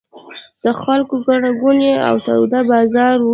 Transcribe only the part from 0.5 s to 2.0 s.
د خلکو ګڼه ګوڼې